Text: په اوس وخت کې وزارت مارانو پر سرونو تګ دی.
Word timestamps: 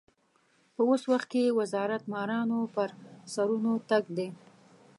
په 0.75 0.81
اوس 0.89 1.01
وخت 1.11 1.27
کې 1.33 1.55
وزارت 1.59 2.03
مارانو 2.13 2.59
پر 2.75 2.89
سرونو 3.33 3.73
تګ 3.89 4.03
دی. 4.17 4.27